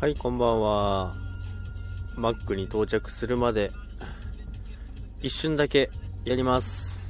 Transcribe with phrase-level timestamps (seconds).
[0.00, 1.12] はい、こんばんは。
[2.16, 3.70] マックに到着するまで、
[5.20, 5.90] 一瞬だけ
[6.24, 7.02] やります。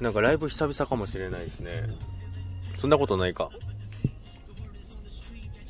[0.00, 1.82] なんかライブ久々かもしれないですね。
[2.78, 3.50] そんなことないか。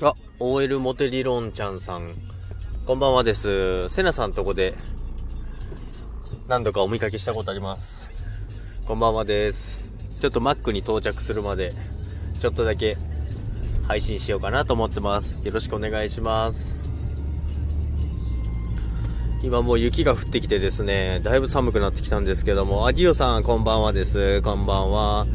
[0.03, 2.03] あ、OL モテ理論ちゃんさん。
[2.85, 3.89] こんばんはです。
[3.89, 4.75] セナさんとこで、
[6.49, 8.11] 何度かお見かけしたことあります。
[8.86, 9.89] こんばんはです。
[10.21, 11.72] ちょっとマックに到着するまで、
[12.43, 12.99] ちょっとだけ
[13.87, 15.47] 配信しようかなと思ってます。
[15.47, 16.75] よろしくお願いします。
[19.43, 24.41] 今もう雪が降ってきてですね、だいぶ寒くなってきたんですけども、アディオさんこんばんはです。
[24.41, 25.27] こんばんは。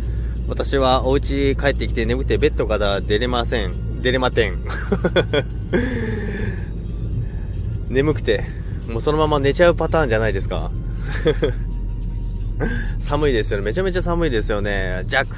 [0.47, 4.01] 私はお家帰ってきて眠くてベッドから出れません。
[4.01, 4.57] 出れません。
[7.89, 8.45] 眠くて、
[8.87, 10.71] もうそのまま寝ちゃうパターンじゃないですか。
[12.99, 13.65] 寒いですよね。
[13.65, 15.03] めちゃめちゃ寒いですよね。
[15.05, 15.35] ジャック。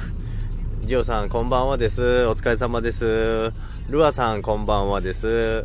[0.92, 2.26] ジオさん、こんばんはです。
[2.26, 3.50] お疲れ様です。
[3.88, 5.64] ルアさん、こんばんはです。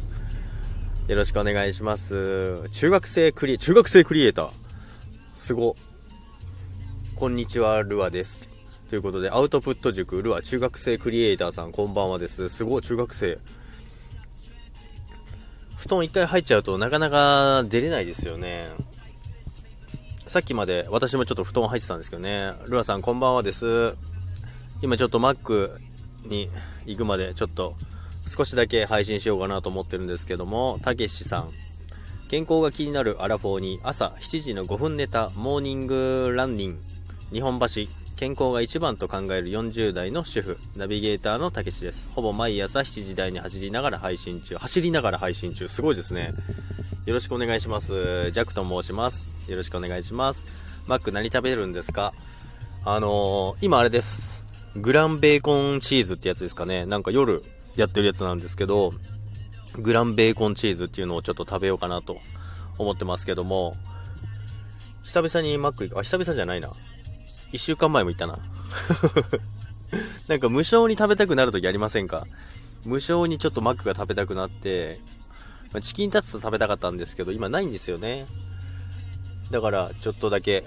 [1.09, 2.70] よろしくお願いします。
[2.70, 4.50] 中学生クリ、中学生クリエイター。
[5.33, 5.75] すご。
[7.17, 8.48] こんにちは、ルアです。
[8.89, 12.48] ということで、アウトプット塾、ルア中学生クリエイターさん、こんばんはです。
[12.48, 13.38] すごい、中学生。
[15.75, 18.70] 布団一回入っちゃうとなかなか出れないですよね。
[20.28, 22.53] さっきまで私もちょっと布団入ってたんですけどね。
[22.67, 23.94] ルアさんこんばんはです。
[24.81, 25.80] 今ちょっとマック
[26.25, 26.50] に
[26.86, 27.73] 行くまでちょっと
[28.28, 31.52] 少しだけ配信しようかなと思ってるんですけども、たけしさん。
[32.30, 36.81] 健康が気になるアラフォーに朝7時の5分ネタモーニングランニング。
[37.31, 37.67] 日本橋
[38.17, 40.58] 健康が一番と考える40代の主婦。
[40.75, 42.11] ナビゲーターのたけしです。
[42.14, 44.55] ほぼ毎朝7時台に走りながら配信中。
[44.58, 45.67] 走りながら配信中。
[45.67, 46.31] すごいですね。
[47.05, 48.31] よろしくお願いします。
[48.31, 49.36] ジャックと申します。
[49.50, 50.48] よろしくお願いします。
[50.86, 52.14] マック何食べるんですか？
[52.83, 54.36] あのー、今あれです。
[54.76, 57.44] グランベーコンチーズってやつですかねなんか夜
[57.76, 58.94] やってるやつなんですけど
[59.80, 62.17] グランベーコンチーズっていうのをちょっと食べようかなと
[62.77, 63.76] 思ってますけども
[65.04, 66.70] 久々にマック行くあ久々じゃないな
[67.52, 68.38] 1週間前も行ったな。
[70.27, 72.27] なんか無償に食べたくなるときありませんか？
[72.86, 75.00] 無償にちょっとマックが食べたくなって、
[75.73, 78.26] まチキンタツタ食べたかったんですけど、今ないんですよね。
[79.52, 80.66] だから、ちょっとだけ、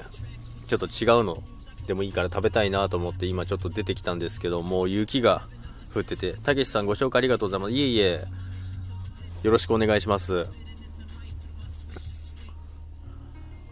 [0.66, 1.42] ちょっと違うの
[1.86, 5.48] でもいいから食べたいなと思って今ちょっと出てきたんですけど、もう雪が
[5.94, 7.72] 降ってて、たけしさんご紹介ありがとうございます。
[7.72, 8.24] いえいえ、
[9.42, 10.46] よろしくお願いします。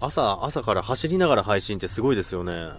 [0.00, 2.70] 朝、朝から走りながら配信ってすごいですよね。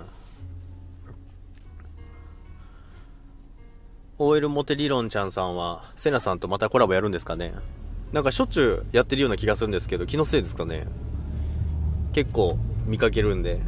[4.18, 7.54] OL モテ理論ちゃんさんは、セナさんとまたコラボやるんですかね
[8.12, 10.88] なんかしょっちゅうやってるような気がするんですけど、気のせいですかね
[12.12, 13.62] 結構見かけるんで。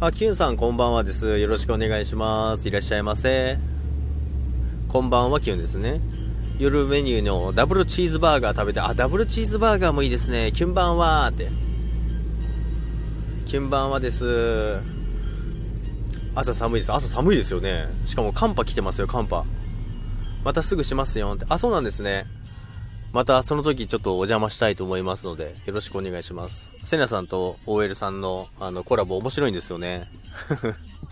[0.00, 1.40] あ、キュンさんこんばんはです。
[1.40, 2.68] よろしくお願いします。
[2.68, 3.58] いらっしゃいませ。
[4.88, 6.00] こんばんは、キュンですね。
[6.60, 10.52] 夜メニューのダブルチーズバーガー食べて、あ、ダブルチーズバーガーもいいですね。
[10.52, 11.48] キュンバンはーって。
[13.44, 14.78] キュンバンはです。
[16.36, 16.92] 朝寒いです。
[16.92, 17.86] 朝寒いですよね。
[18.04, 19.44] しかも寒波来てますよ、寒波。
[20.44, 21.46] またすぐしますよって。
[21.48, 22.24] あ、そうなんですね。
[23.12, 26.70] またその時ちょっとお邪魔したいと思いますので、よろしくお願いします。
[26.84, 30.10] セナさんと OL さんのあのコラボ面白いんですよね。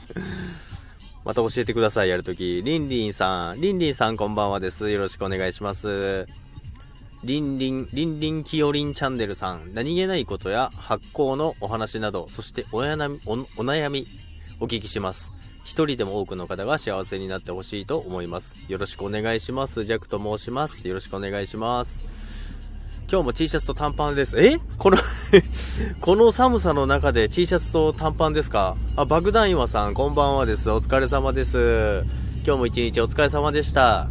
[1.25, 2.63] また教えてください、やるとき。
[2.63, 4.91] リンリンさん、リンリンさんこんばんはです。
[4.91, 6.29] よろしくお願いします。
[7.25, 14.07] リンリン、リンリンキヨリンチャンネルさん、何気ないことや発行のお話など、そしておやなみおお悩み、
[14.61, 15.36] お聞きします。
[15.67, 18.71] 一人でも多くの方が幸せになってほしいと思います。
[18.71, 19.85] よろしくお願いします。
[19.85, 20.87] ジャックと申します。
[20.87, 22.07] よろしくお願いします。
[23.11, 24.39] 今日も T シャツと短パンです。
[24.41, 24.59] え？
[24.79, 24.97] この
[26.01, 28.77] この寒さの中で T シャツと短パンですか？
[28.95, 30.71] あ、爆弾岩さん、こんばんはです。
[30.71, 32.05] お疲れ様です。
[32.47, 34.09] 今日も一日お疲れ様でした。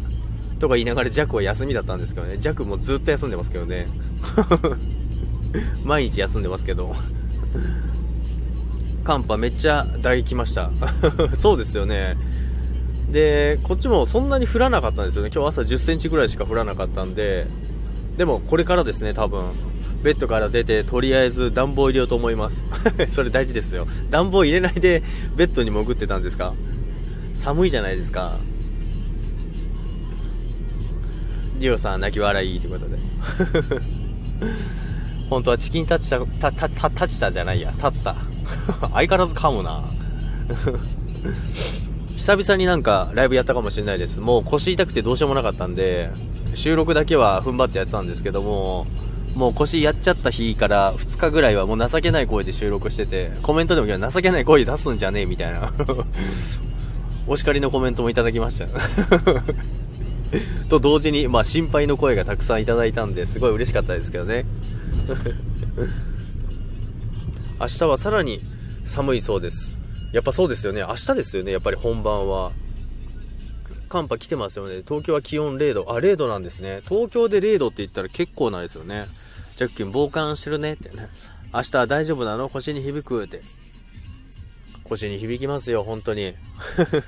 [0.60, 2.36] とか言いながらジャックは休みだったんですけどね。
[2.36, 3.88] ジャックもずっと休んでますけどね。
[5.84, 6.94] 毎日休んでますけど。
[9.06, 10.70] 寒波めっちゃ打撃きました。
[11.38, 12.16] そうですよね。
[13.10, 15.30] で、こっちもそんなに降らなかったんですよね。
[15.32, 17.46] 今日朝10センチぐらいしか降らなかったんで、
[18.16, 19.44] でもこれからですね、多分。
[20.02, 22.62] ベッドから出て、とりあえず暖房入れようと思います。
[23.08, 23.86] それ大事ですよ。
[24.10, 25.02] 暖房入れないで
[25.36, 26.52] ベッドに潜ってたんですか？
[27.34, 28.34] 寒いじゃないですか。
[31.58, 32.98] リオさん泣き笑いということで。
[35.30, 38.14] 本当はチキンタッチタ、タ、タ、タ、タチタじゃないや、タツタ。
[38.92, 39.82] 相変わらず噛むな
[42.16, 44.20] 久々になんかライブやったかもしれないです。
[44.20, 46.10] もう腰痛くてどうしようもなかったんで、
[46.54, 48.86] 収録だけは踏ん張ってやってたんですけども、
[49.36, 55.72] もう腰やっちゃった日から2日ぐらいはもう情けない声で収録してて、コメントでも情けない声出すんじゃねえみたいな。
[57.28, 58.66] お叱りのコメントもいただきました
[60.68, 64.44] と同時に、まあ、心配の声がたくさんいただいたんですごい嬉しかったですけどね
[67.58, 68.40] 明日はさらに
[68.84, 69.78] 寒いそうです。
[70.12, 70.80] やっぱそうですよね。
[70.80, 71.52] 明日ですよね。
[71.52, 72.52] やっぱり本番は。
[73.88, 74.82] 寒波来てますよね。
[74.86, 75.86] 東京は気温0度。
[75.88, 76.80] あ0度なんですね。
[76.88, 79.06] 東京で0度って言ったら結構なんですよね。
[79.56, 80.74] ジャッキン傍観してるね。
[80.74, 81.08] ってね。
[81.54, 82.48] 明日は大丈夫なの？
[82.48, 83.40] 腰に響くって。
[84.84, 85.82] 腰に響きますよ。
[85.82, 86.34] 本当に。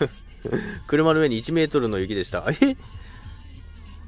[0.86, 2.46] 車の上に1メートルの雪でした。
[2.62, 2.76] え？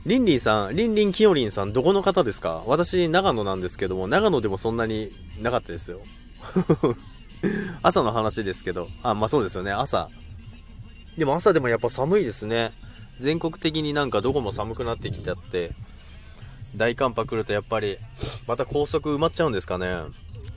[0.06, 2.62] リンリンさん、リンリンキヨリンさん、どこの方ですか？
[2.66, 5.10] 私、長野なんですけども、長野でもそんなに
[5.40, 6.00] なかったですよ。
[7.82, 10.08] 朝の話ですけど、あ、まあそうですよね、朝。
[11.16, 12.72] でも朝でもやっぱ寒いですね。
[13.18, 15.72] 全国的になんかどこも寒くなってきちゃって、
[16.76, 17.98] 大寒波来るとやっぱり、
[18.46, 19.96] また高速埋まっちゃうんですかね。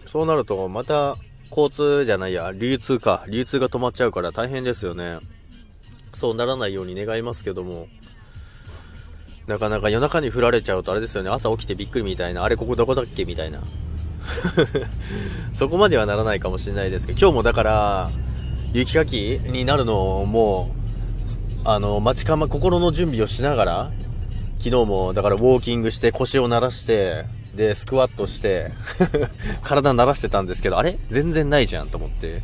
[0.06, 1.18] そうなると、また、
[1.50, 3.26] 交通じゃないや、流通か。
[3.28, 5.20] 流通が止まっちゃうから大変ですよね。
[6.14, 7.88] そうならないように願いますけども。
[9.48, 13.62] なかなか夜中に降られちゃうとあれですよね、朝起きてびっくりみたいな、あれここどこだっけみたいな。
[15.54, 18.10] そこまではならないかもしれないですけど、今日もだから、
[18.74, 23.92] 雪かきになるのをもう、あの、待ちかま、心の準備をしながら、
[24.58, 27.26] 昨日もだからウォーキングして腰を鳴らして、
[27.56, 28.72] で、スクワットして
[29.62, 30.98] 体鳴らしてたんですけど、あれ？
[31.12, 32.42] 全然ないじゃんと思って、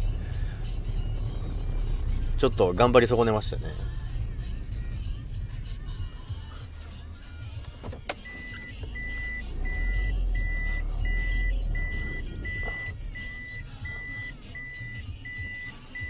[2.38, 3.64] ちょっと頑張り損ねましたね。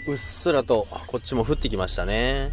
[0.10, 2.52] うっすらとこっちも降ってきましたね。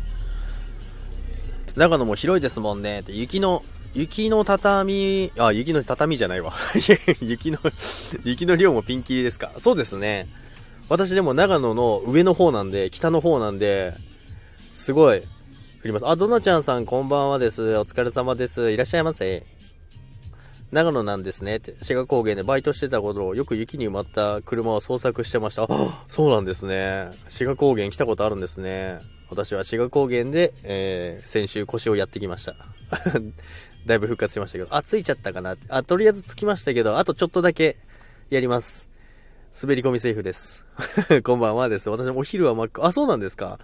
[1.77, 3.03] 長野も広いですもんね。
[3.09, 3.63] 雪の、
[3.95, 6.55] 雪の畳、あ、雪の畳じゃないわ。
[7.21, 7.59] 雪の、
[8.25, 9.53] 雪の量もピンキリですか。
[9.59, 10.27] そうですね。
[10.89, 13.95] 私でも長野の上の方なんで、北の方なんで、
[14.73, 15.25] すごい降
[15.85, 16.09] ります。
[16.09, 17.77] あ、ドナちゃんさんこんばんはです。
[17.79, 18.71] お疲れ様です。
[18.71, 19.45] いらっしゃいませ。
[20.73, 25.65] 長野なんですねって、志賀高原でバイトしてた頃、よく雪に埋まった車を捜索してました。
[25.65, 27.11] あ、そうなんですね。
[27.29, 28.99] 志賀高原来たことあるんですね。
[29.31, 32.57] 私は志賀高原で、えー、先週腰をやってきました。
[33.87, 35.57] だいぶ復活しましたけど、あ、ついちゃったかな。
[35.69, 37.77] あ、とりあえず着きましたけど、あとちょっとだけ
[38.31, 38.89] やります。
[39.61, 40.65] 滑り込みセーフです。
[41.25, 41.89] こんばんはです。
[41.89, 43.59] 私もお昼はマック、あ、そうなんですか。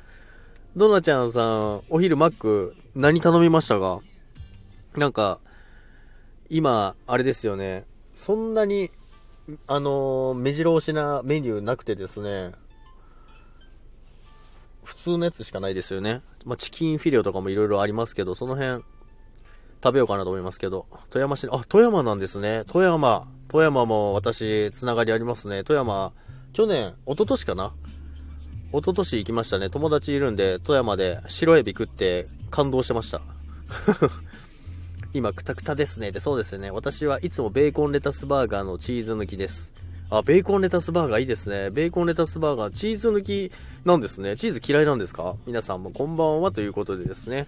[0.76, 1.44] ドナちゃんさ
[1.74, 4.00] ん、お昼マック、何頼みましたか？
[4.96, 5.40] なんか、
[6.48, 8.90] 今、あれですよね、そんなに、
[9.66, 12.52] あのー、目白押しなメニューなくてですね、
[14.84, 16.22] 普通のやつしかないですよね。
[16.44, 18.84] まあ、チキンフィレオとかもいろいろありますけど、その辺、
[19.82, 22.64] 食べようかなと思いますけど、富山市、あ、富山なんですね。
[22.68, 25.64] 富山、富山も私、つながりありますね。
[25.64, 26.12] 富山、
[26.52, 27.72] 去年、一昨年かな
[28.72, 29.70] 一昨年行きましたね。
[29.70, 33.20] 友達いるんで、富山で白エビ食って感動してました。
[35.14, 36.10] 今、くたくたですね。
[36.10, 36.70] で、そうですよね。
[36.70, 39.74] 私はいつもベーコンレタスバーガーのチーズ抜きです。
[40.10, 41.70] あ、ベーコンレタスバーガーいいですね。
[41.70, 43.52] ベーコンレタスバーガー、チーズ抜き
[43.84, 44.36] なんですね。
[44.36, 45.36] チーズ嫌いなんですか？
[45.46, 47.46] 皆さんもこんばんはということでですね。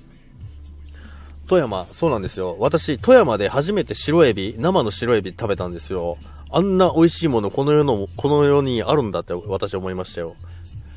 [1.46, 2.56] 富山、そうなんですよ。
[2.58, 6.16] 私、富山で初めて白エビ、生の白エビ食べたんですよ。
[6.50, 10.34] あんな美味しいもの、この世の、この世にあるんだって私思いましたよ。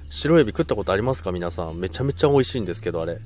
[0.09, 1.33] 白エビ食ったことありますか？
[1.33, 1.79] 皆さん。
[1.79, 3.19] めちゃめちゃ美味しいんですけど、あれ。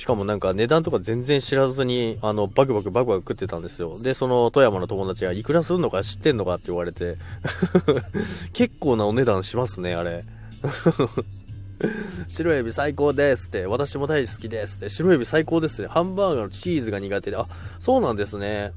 [0.00, 3.98] しかもなんか値段とか全然知らずに、あの、バクバクバクバク食ってたんですよ。
[4.02, 7.18] で、その富山の友達がいくらするのか知ってんのかって言われて
[8.54, 10.24] 結構なお値段しますね、あれ。
[12.28, 15.88] 白エビ最高ですって、私も大好きですって、白エビ最高ですね。
[15.88, 17.44] ハンバーガーのチーズが苦手で、あ、
[17.78, 18.72] そうなんですね。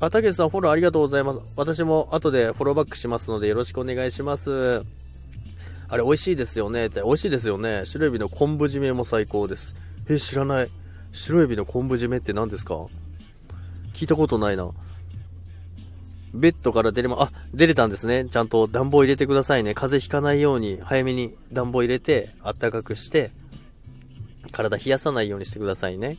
[0.00, 1.38] あ、たけしさんフォローありがとうございます。
[1.56, 4.82] 私も後でフォローバックしますのでよろしくお願いします。
[5.86, 7.82] あれ美味しいですよねって、美味しいですよね。
[7.84, 9.76] 白エビの昆布締めも最高です。
[10.08, 10.68] え、知らない。
[11.12, 12.74] 白エビの昆布締めって何ですか？
[13.92, 14.70] 聞いたことないな。
[16.34, 18.24] ベッドから出れま、あ、出れたんですね。
[18.24, 19.72] ちゃんと暖房入れてくださいね。
[19.72, 23.30] 風邪ひかないように早めに暖房入れて、あったかくして、
[24.50, 26.16] 体冷やさないようにしてくださいね。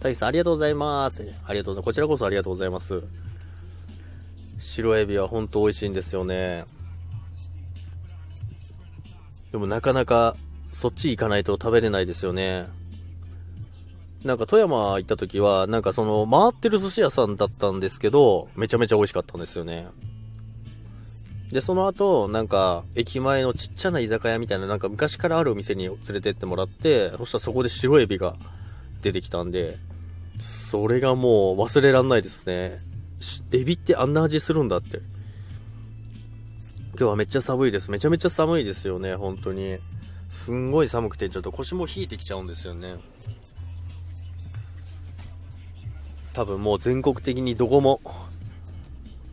[0.00, 1.22] 大輝さん、ありがとうございます。
[1.46, 1.84] ありがとうございます。
[1.84, 3.02] こちらこそありがとうございます。
[4.58, 6.64] 白エビは本当美味しいんですよね。
[9.52, 10.36] でもなかなか
[10.76, 12.66] そっち行かないと食べれないですよね。
[14.24, 19.86] なんか富山行った時は、なんかその回ってる寿司屋さんだったんですけど、めちゃめちゃ美味しかったんですよね。
[21.50, 28.36] で、その後、なんか、駅前のちっちゃな居酒屋みたいな、なんか昔からあるお店に連れてってもらって、そしたらそこで白エビが
[29.00, 29.78] 出てきたんで、
[30.40, 32.72] それがもう忘れらんないですね。
[33.50, 34.98] エビってあんな味するんだって。
[36.90, 37.90] 今日はめっちゃ寒いです。
[37.90, 39.78] めちゃめちゃ寒いですよね、本当に。
[40.36, 42.94] すんごい寒くてちょっと腰も冷えてきちゃうんですよね
[46.34, 48.00] 多分もう全国的にどこも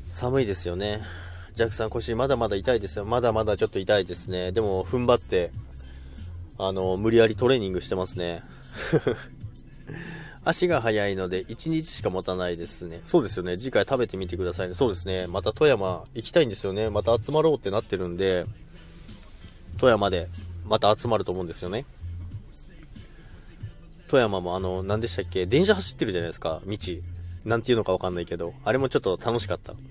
[0.10, 1.00] 寒いですよね
[1.56, 5.52] ジャックさん腰まだまだ痛いですよまだまだちょっと痛いですねでも踏ん張って
[6.58, 8.42] あの無理やりトレーニングしてますね
[10.46, 13.00] 足が速いので1日しか持たないですね。
[13.06, 13.58] そうですよね。
[13.58, 14.74] 次回食べてみてくださいね。
[14.74, 15.26] そうですね。
[15.28, 16.90] また富山行きたいんですよね。
[16.90, 18.46] また集まろうってなってるんで、
[19.80, 20.28] 富山で
[20.66, 21.86] また集まると思うんですよね。
[24.08, 25.46] 富山もあの、何でしたっけ？
[25.46, 26.62] 電車走ってるじゃないですか。
[26.66, 26.78] 道。
[27.46, 28.54] なんていうのかわかんないけど。
[28.64, 29.74] あれもちょっと楽しかった。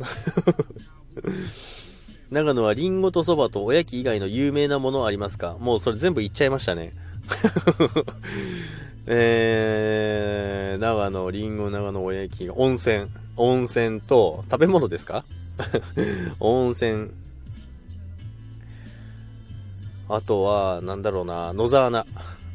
[2.30, 5.56] 長野はリンゴとそばとおやき以外の有名なものありますか？
[5.60, 6.92] もうそれ全部言っちゃいましたね。
[9.06, 13.06] えー、長野、りんご、長野、おやき、温泉。
[13.36, 15.24] 温泉と、食べ物ですか？
[16.40, 17.10] 温泉。
[20.08, 22.06] あとは、なんだろうな、野沢菜。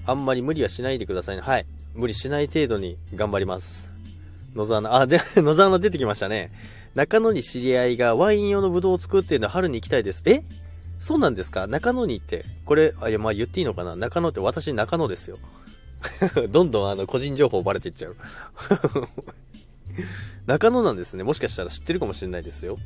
[0.06, 1.42] あんまり無理はしないでくださいね。
[1.42, 1.66] はい。
[1.96, 3.90] 無理しない程度に頑張ります。
[4.56, 6.52] 野沢菜、あ、で、 野沢菜出てきましたね。
[6.96, 10.24] 中野に知り合いがワイン用のブドウを作っているので春に行きたいです。
[10.26, 10.44] え？
[11.00, 11.68] そうなんですか？
[11.68, 12.46] 中野に行って。
[12.66, 13.96] これ、あ、いや、まあ言っていいのかな？
[13.96, 15.38] 中野って私中野ですよ。
[16.50, 18.16] どんどんあの個人情報バレていっちゃう
[20.46, 21.24] 中野なんですね。
[21.24, 22.78] もしかしたら知ってるかもしれないですよ。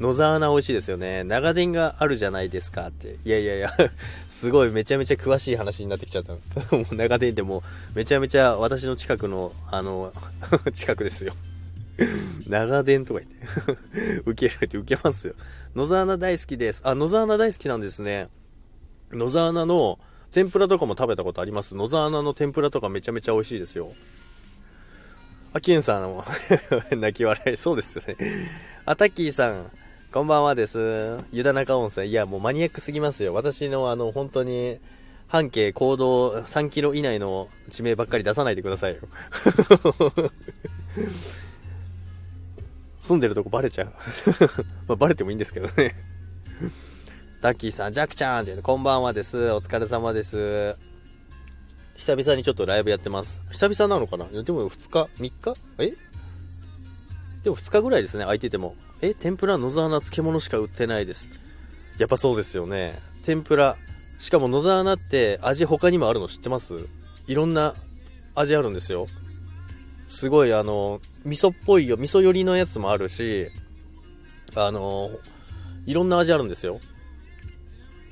[0.00, 1.24] 野沢菜美味しいですよね。
[1.24, 3.16] 長電があるじゃないですかって。
[3.24, 3.72] いやいやいや、
[4.28, 6.34] すごいめちゃめちゃ詳しい話になってきちゃった。
[6.76, 7.62] もう長電ってもう
[7.94, 10.12] めちゃめちゃ私の近くの、あの、
[10.74, 11.34] 近くですよ。
[12.46, 14.22] 長電とか言って。
[14.26, 15.34] 受けられて受けますよ。
[15.74, 16.82] 野沢菜大好きです。
[16.84, 18.28] あ、野沢菜大好きなんですね。
[19.12, 19.98] 野沢菜の、
[20.32, 23.94] 天ぷらとかも食べたことあります野沢菜の天ぷらとかめちゃめちゃ美味しいですよ。
[25.54, 26.24] あ、きんさんも
[26.90, 27.56] 泣き笑い。
[27.56, 28.16] そうですよね。
[28.84, 29.70] あ、タッキーさん、
[30.16, 31.18] こんばんはです。
[31.30, 32.06] 湯田中温泉。
[32.06, 33.34] いや、もうマニアックすぎますよ。
[33.34, 34.80] 私のあの、本当に、
[35.28, 39.00] 半径行動3キロ以内の地名ばっかり出さないでくださいよ。
[43.02, 43.92] 住んでるとこバレちゃう。
[44.88, 45.94] まあ、バレてもいいんですけどね
[47.42, 49.50] タッキーさん、ジャクちゃんってこんばんはです。
[49.50, 50.76] お疲れ様です。
[51.96, 53.42] 久々にちょっとライブやってます。
[53.50, 54.24] 久々なのかな？
[54.42, 55.54] でも2日 ?3 日？
[55.76, 55.92] え？
[57.44, 58.74] でも2日ぐらいですね、空いてても。
[59.02, 61.28] え天ぷら野沢菜漬物しか売ってないです。
[61.98, 63.00] やっぱそうですよね。
[63.24, 63.76] 天ぷら。
[64.18, 66.74] しかも野沢菜って味他にもあるの知ってます？
[67.26, 67.74] いろんな
[68.34, 69.06] 味あるんですよ。
[70.08, 73.48] すごいあの、味噌っぽいよ、味噌寄りのやつもあるし、
[74.54, 75.10] あの、
[75.84, 76.80] いろんな味あるんですよ。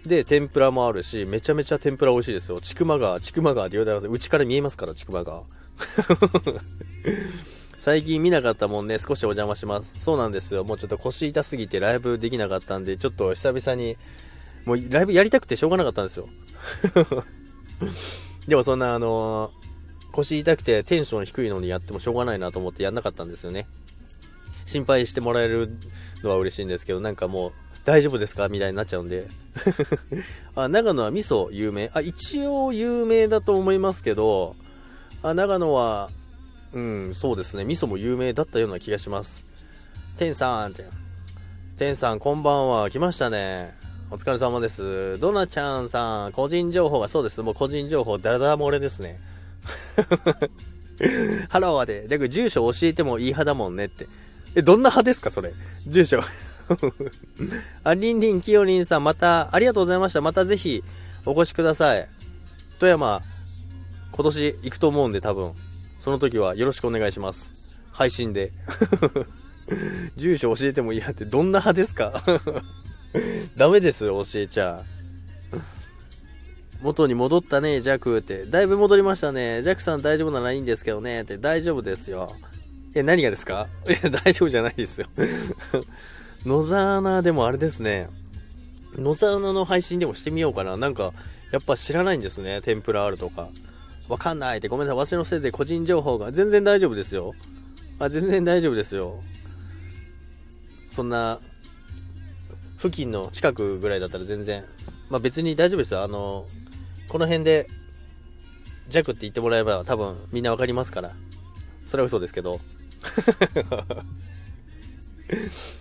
[0.05, 2.61] で、天ぷらもあるし、めちゃめちゃ天ぷら美味しいですよ。
[2.61, 4.15] ちくま川、ちくま川って言われてます。
[4.15, 5.45] うちから見えますから、ちくま川。
[7.85, 9.93] 最近見なかったもんね、少しお邪魔します。
[9.99, 10.65] そうなんですよ。
[10.65, 13.99] もうちょっと腰痛すぎてライブできなかったんで、ちょっと久々に、
[14.65, 16.27] もうライブやりたくてしょうがなかったんですよ。
[18.49, 23.67] でもそんなあのー、腰痛くてテンション低いのにやってもしょうがないなと思ってやんなかったんですよね。
[24.65, 25.69] 心配してもらえる
[26.23, 27.53] のは嬉しいんですけど、なんかもう、
[27.85, 29.29] 大丈夫ですかみたいになっちゃうんで。
[30.57, 31.91] あ、長野は味噌有名？
[31.93, 34.57] あ、一応有名だと思いますけど、
[35.23, 36.09] あ、長野は、
[36.75, 37.65] うん、そうですね。
[37.65, 39.45] 味噌も有名だったような気がします。
[40.17, 40.85] 天さんって。
[41.77, 42.91] 天さん、こんばんは。
[42.91, 43.75] 来ましたね。
[44.11, 45.19] お疲れ様です。
[45.21, 47.41] ドナちゃんさん、個人情報がそうです。
[47.43, 49.21] もう個人情報、だらだら漏れですね。
[51.49, 52.07] ハローはで。
[52.09, 54.09] じゃ住所教えてもいい派だもんねって。
[54.57, 55.53] え、どんな派ですかそれ？
[55.87, 56.21] 住所。
[57.85, 60.21] あ、りんりんきよりんさん、また、ありがとうございました。
[60.21, 60.83] またぜひ、
[61.25, 62.09] お越しください。
[62.79, 63.23] 富山、
[64.13, 65.53] 今年行くと思うんで、多分。
[66.05, 67.51] その時はよろしくお願いします。
[67.91, 68.53] 配信で。
[70.19, 72.23] 住所教えてもいいやって、どんな派ですか？
[73.57, 74.83] ダメですよ、教えちゃ。
[76.83, 78.45] 元に戻ったね、ジャクって。
[78.45, 79.63] だいぶ戻りましたね。
[79.63, 81.23] ジャクさん大丈夫ならいいんですけどね。
[81.23, 82.37] って、大丈夫ですよ。
[82.95, 83.69] え、何がですか？
[83.89, 85.07] いや、大丈夫じゃないですよ
[86.45, 88.11] 野沢菜でもあれですね。
[88.99, 90.77] 野沢菜の配信でもしてみようかな。
[90.77, 91.15] なんか、
[91.51, 92.61] やっぱ知らないんですね。
[92.61, 93.49] 天ぷらあるとか。
[94.09, 94.69] わかんないって。
[94.69, 95.07] ごめんなさい。
[95.07, 96.33] 私のせいで個人情報が。
[96.33, 97.33] 全然大丈夫ですよ。
[97.99, 99.23] あ、全然大丈夫ですよ。
[100.89, 101.41] そんな、
[102.79, 104.65] 付近の近くぐらいだったら全然。
[105.09, 106.03] まあ別に大丈夫ですよ。
[106.03, 106.47] あの、
[107.09, 107.67] この辺で、
[108.91, 111.13] 弱って言ってもらえば多分みんなわかりますから。
[111.87, 112.61] それは嘘ですけど。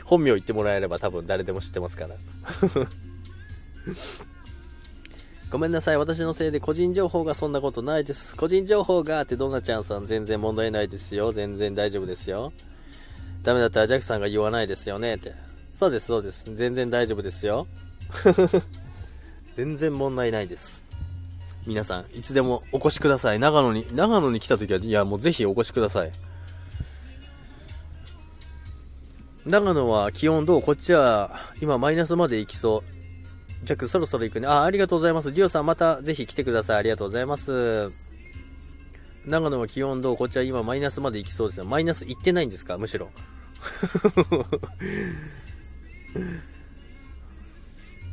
[0.05, 2.15] 本名言ってもらえれば多分誰でも知ってますから。
[5.53, 5.97] ごめんなさい。
[5.99, 8.35] 私のせいで個人情報がそんなことないです。
[8.35, 11.31] 個人情報がってドナちゃんさん全然問題ないですよ。
[11.31, 12.51] 全然大丈夫ですよ。
[13.43, 15.35] ダメだったらジャックさんが言わないですよねって。
[15.75, 16.45] そうです、そうです。
[16.55, 17.67] 全然大丈夫ですよ。
[19.55, 20.83] 全然問題ないです。
[21.67, 23.37] 皆さん、いつでもお越しください。
[23.37, 26.11] 長野に、長野に来た時は、いや、もうぜひお越しください。
[29.45, 30.63] 長野は気温どう？
[30.63, 33.02] こっちは今マイナスまで行きそう。
[33.63, 34.47] ジャックそろそろ行くね。
[34.47, 35.31] あ、ありがとうございます。
[35.31, 36.77] ジオさんまたぜひ来てください。
[36.77, 37.91] ありがとうございます。
[39.25, 40.17] 長野は気温どう？
[40.17, 41.65] こちは今マイナスまで行きそうですよ。
[41.65, 42.77] マイナス行ってないんですか？
[42.77, 43.09] むしろ。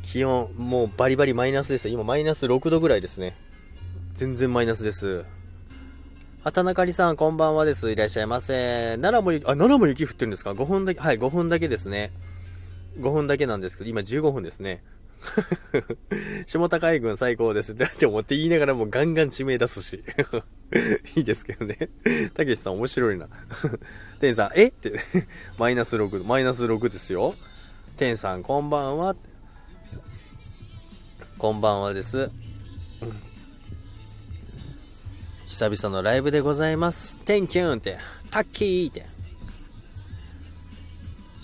[0.03, 1.89] 気温、もうバリバリマイナスです。
[1.89, 3.37] 今マイナス6度ぐらいですね。
[4.13, 5.25] 全然マイナスです。
[6.43, 7.91] 畑中里さん、こんばんはです。
[7.91, 8.97] いらっしゃいませ。
[8.99, 12.11] 奈良も、あ、奈良も雪降ってるんですか ?5 分だけ、はい、5分だけですね。
[12.99, 14.83] 5分だけなんですけど、今15分ですね。
[16.47, 20.03] 下高海軍最高ですって思って言いながらもガンガン地名出すし。
[21.15, 21.89] いいですけどね。
[22.33, 23.27] たけしさん面白いな。
[24.19, 24.67] 天さん、え？
[24.67, 24.99] って、
[25.57, 27.35] マイナス6、マイナス6ですよ。
[27.97, 29.15] 天さん、こんばんは。
[31.37, 32.29] こんばんはです。
[35.47, 37.19] 久々のライブでございます。
[37.19, 37.97] テンキューンって、
[38.31, 39.05] タッキーって。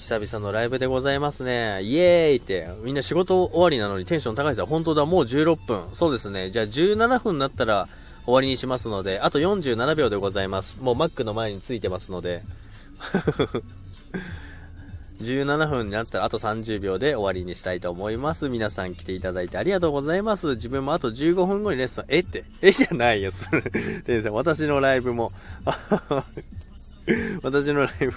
[0.08, 1.82] 久々のライブでございますね。
[1.84, 2.70] イエーイって。
[2.82, 4.66] みんな仕事終わりなのにテンション高いですよ。
[4.66, 5.90] 本当だ、もう16分。
[5.90, 6.50] そうですね。
[6.50, 7.90] じゃあ17分になったら
[8.24, 10.82] 終わりにしますので、あと47秒でございます。
[10.82, 12.40] もうマックの前についてますので。
[15.20, 18.48] 17分になったらあと30秒で終わりにしたいと思います。
[18.48, 20.52] 皆さん来ていただいてありがとうございます。
[20.52, 22.20] 自分もあと15分後にレッスン、え？
[22.20, 22.72] って、え？
[22.72, 23.62] じゃないよ、それ。
[24.06, 25.32] 先生、私のライブも。
[27.44, 28.14] 私のライブ。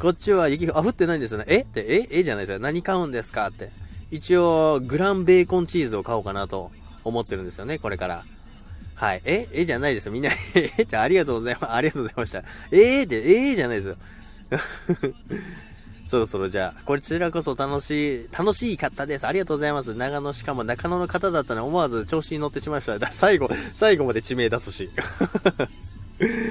[0.00, 1.44] こっちは雪あ、降ってないんですよね。
[1.48, 1.60] え？
[1.60, 2.06] って、え？
[2.10, 2.22] え？
[2.22, 2.58] じゃないですよ。
[2.58, 3.70] 何買うんですかって。
[4.10, 6.70] 一応、グランベーコンチーズを買おうかなと
[7.04, 8.22] 思ってるんですよね、これから。
[8.96, 9.22] はい。
[9.24, 9.48] え？
[9.52, 9.64] え？
[9.64, 10.12] じゃないですよ。
[10.12, 10.82] みんな、 え？
[10.82, 11.72] ってありがとうございます。
[11.72, 12.44] ありがとうございました。
[12.70, 12.76] え？
[13.02, 13.52] ーって、え？
[13.52, 13.96] ーじゃないですよ。
[16.06, 19.26] そろそろじゃあ、こちらこそ楽しい、楽しい方です。
[19.26, 19.94] ありがとうございます。
[19.94, 23.06] 長野、しかも中野の方だったら思わず調子に乗ってしまいました。
[23.10, 24.90] 最後、最後まで地名出すし。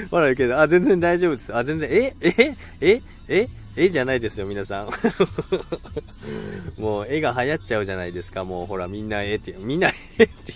[0.09, 1.55] 笑うけど、あ、全然大丈夫です。
[1.55, 2.15] あ、全然、え？
[2.21, 2.55] え？
[2.81, 3.01] え？
[3.33, 4.89] ええじゃないですよ、皆さん。
[6.79, 8.43] もう、絵が流行っちゃうじゃないですか。
[8.43, 10.53] もう、ほら、みんなえって、みんなえって、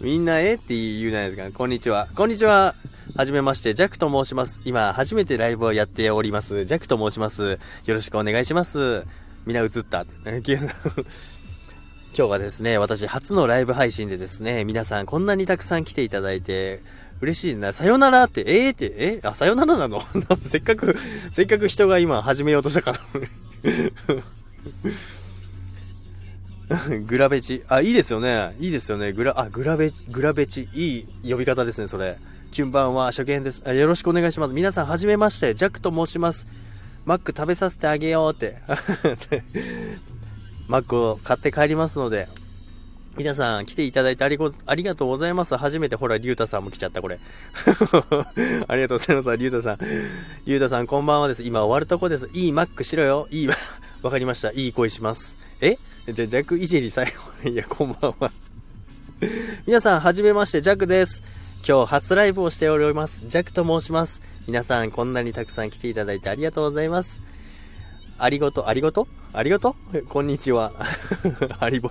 [0.00, 1.50] みんなえって言うじゃないですか。
[1.52, 2.08] こんにちは。
[2.14, 2.74] こんにちは。
[3.14, 4.60] はじめまして、ジャックと申します。
[4.64, 6.64] 今、初めてライブをやっております。
[6.64, 7.58] ジャックと申します。
[7.84, 9.04] よろしくお願いします。
[9.44, 10.06] みんな映った。
[12.16, 16.82] 今日はですね、私初のライブ配信でですね、皆さんこんなにたくさん来ていただいて、
[17.20, 17.72] 嬉しいな。
[17.72, 19.20] さよならって、えー、って、え？
[19.22, 20.00] あ、さよならなの？
[20.42, 20.96] せっかく、
[21.32, 22.98] せっかく人が今始めようとしたから
[27.06, 27.62] グラベチ。
[27.68, 28.54] あ、いいですよね。
[28.58, 29.12] いいですよね。
[29.12, 30.68] グラ、あ、グラベチ、グラベチ。
[30.74, 32.18] いい呼び方ですね、それ。
[32.50, 33.72] キュンバンは初見ですあ。
[33.72, 34.52] よろしくお願いします。
[34.52, 35.54] 皆さん、はじめまして。
[35.54, 36.54] ジャックと申します。
[37.04, 38.58] マック食べさせてあげようって。
[40.66, 42.28] マックを買って帰りますので、
[43.16, 45.56] 皆さん来ていただいてありありがとうございます。
[45.56, 47.18] 初めてほら、リュウタさんも来ちゃった、これ。
[48.68, 49.78] ありがとうございます、リュウタさん。
[50.44, 51.42] リュウタさん、こんばんはです。
[51.42, 52.28] 今終わるとこです。
[52.34, 53.26] いいマックしろよ。
[53.30, 53.48] いい、
[54.02, 54.52] わかりました。
[54.52, 55.38] いい声します。
[55.62, 55.78] え？
[56.06, 57.06] じゃ、ジャックいじり最
[57.42, 57.48] 後。
[57.48, 58.30] いや、こんばんは。
[59.66, 61.22] 皆さん、はじめまして、ジャックです。
[61.66, 63.26] 今日初ライブをしております。
[63.28, 64.20] ジャックと申します。
[64.46, 67.22] 皆さん、こんなにたくさん来ていただいてありがとうございます。
[68.18, 68.62] ありがと？
[68.62, 69.02] う、ありがと？
[69.02, 69.76] うありがと？
[69.92, 70.72] うこんにちは。
[71.60, 71.90] ありぼ、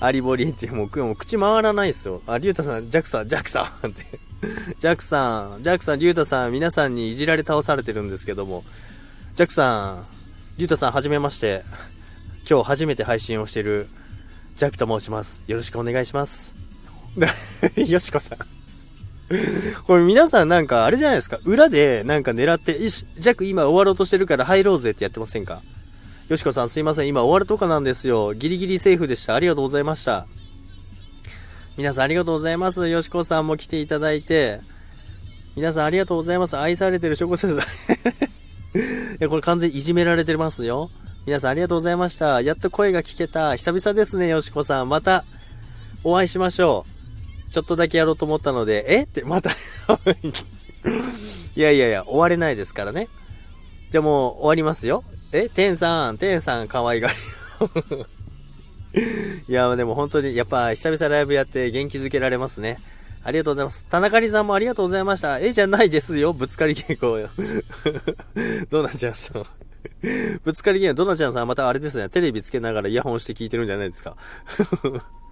[0.00, 2.22] ありぼりってもう、もう口回らないですよ。
[2.26, 4.20] あ、りゅうたさん、ジャックさん、ジャクさんって。
[4.78, 8.64] ジャクさん、ジャクさん、りゅうたさん、皆さんにいじられ倒されてるんですけども、
[9.34, 10.04] ジャクさん、
[10.58, 11.64] りゅうたさん、はじめまして。
[12.48, 13.88] 今日初めて配信をしている、
[14.56, 15.40] ジャクと申します。
[15.46, 16.54] よろしくお願いします。
[17.76, 18.59] よしこさん。
[19.86, 21.38] これ皆さんなんかあれじゃないですか？
[21.44, 25.60] 裏でなんか狙って、よし、ジャック今終わろうとしてるから入ろうぜってやってませんか？
[26.28, 27.08] よしこさんすいません。
[27.08, 28.34] 今終わるとかなんですよ。
[28.34, 29.34] ギリギリセーフでした。
[29.34, 30.26] ありがとうございました。
[31.76, 32.88] 皆さんありがとうございます。
[32.88, 34.60] よしこさんも来ていただいて。
[35.56, 36.56] 皆さんありがとうございます。
[36.56, 37.52] 愛されてるチョコセス。
[37.58, 37.58] い
[39.18, 40.90] や、これ完全にいじめられてますよ。
[41.26, 42.40] 皆さんありがとうございました。
[42.42, 43.56] やっと声が聞けた。
[43.56, 44.88] 久々ですね、よしこさん。
[44.88, 45.24] また
[46.04, 46.89] お会いしましょう。
[47.50, 49.02] ちょっとだけやろうと思ったので、え？
[49.02, 49.54] ってまたい
[51.56, 53.08] やいやいや、終われないですからね。
[53.90, 55.04] じゃあもう終わりますよ。
[55.32, 55.48] え？
[55.48, 57.14] 天さん、天さん、可愛がり。
[59.48, 62.78] いや、でも本当に、やっぱ久々ライブやって元気づけられますね。
[63.22, 63.84] ありがとうございます。
[63.90, 65.38] 田中里さんもありがとうございました。
[65.40, 65.52] え？
[65.52, 66.32] じゃないですよ。
[66.32, 67.28] ぶつかり稽古よ。
[68.70, 69.44] どうなんちゃうそう。
[70.44, 74.16] ぶつかりゲーム、ドナちゃんさんまたあれですね、テレビつけながらイヤホンして聞いてるんじゃないですか。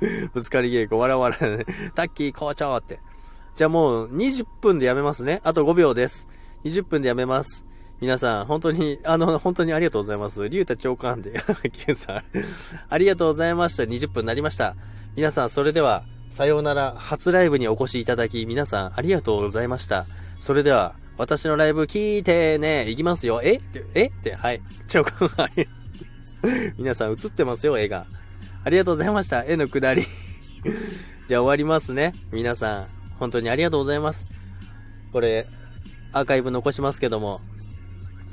[0.32, 3.00] ぶつかり稽古、笑わらわらね、タッキー校長って。
[3.54, 5.40] じゃあもう20分でやめますね。
[5.44, 6.28] あと5秒です。
[6.64, 7.66] 20分でやめます。
[8.00, 10.48] 皆さん、本当に、あの、本当にありがとうございます。
[10.48, 11.32] 竜太長官で、
[11.72, 12.22] ケンさん、
[12.88, 13.82] ありがとうございました。
[13.82, 14.76] 20分になりました。
[15.16, 20.04] 皆さん、それでは、さようなら、初ライブにお越しいただき、皆さん、ありがとうございました。
[20.38, 23.40] それでは、私のライブ聞いてね、行きますよ。
[23.42, 23.58] え、
[23.94, 24.06] え？
[24.06, 24.60] って、はい。
[24.86, 25.68] 長官、はい。
[26.78, 28.06] 皆さん、映ってますよ、絵が。
[28.64, 29.44] ありがとうございました。
[29.44, 30.02] 絵のくだり。
[31.28, 32.12] じゃあ終わりますね。
[32.32, 32.86] 皆さん、
[33.18, 34.32] 本当にありがとうございます。
[35.12, 35.46] これ、
[36.12, 37.40] アーカイブ残しますけども、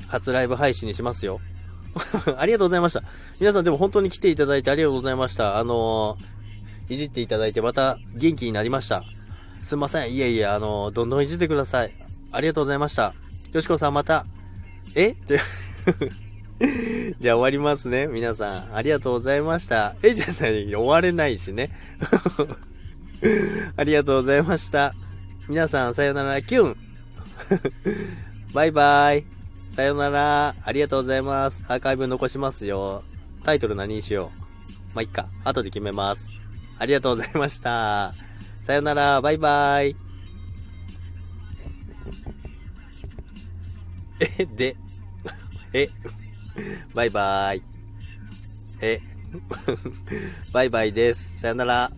[0.07, 1.39] 初ライブ配信にしますよ。
[2.38, 3.03] ありがとうございました。
[3.39, 5.57] 皆さんでも本当に来ていただいてありがとうございました。
[5.57, 9.03] あのー、いじっていただいてまた元気になりました。
[9.61, 10.13] すんません。
[10.13, 11.93] いえいえ、あのー、どんどんいじってください。
[12.31, 13.13] ありがとうございました。
[13.53, 14.25] よしこさんまた、
[14.95, 15.09] え？
[15.09, 15.39] って
[17.19, 18.07] じゃあ終わりますね。
[18.07, 19.95] 皆さん、ありがとうございました。
[20.01, 21.69] えじゃない、終われないしね。
[23.77, 24.93] ありがとうございました。
[25.47, 26.77] 皆さん、さよなら、キュン
[28.53, 29.25] バイバイ。
[29.69, 30.55] さよなら。
[30.63, 31.63] ありがとうございます。
[31.67, 33.03] アーカイブ残しますよ。
[33.43, 34.95] タイトル何にしよう。
[34.95, 35.27] まあ、いっか。
[35.43, 36.29] 後で決めます。
[36.79, 38.13] ありがとうございました。
[38.63, 39.21] さよなら。
[39.21, 39.95] バイバイ。
[44.37, 44.77] え、で、
[45.73, 45.89] え、
[46.93, 47.61] バイバイ。
[48.81, 48.99] え、
[50.53, 51.31] バイバイです。
[51.37, 51.91] さよなら。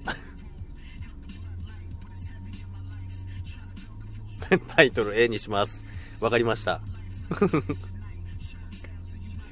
[4.76, 5.86] タイトル A にします。
[6.22, 6.80] わかりました。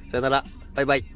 [0.08, 0.44] さよなら。
[0.74, 1.15] バイバイ。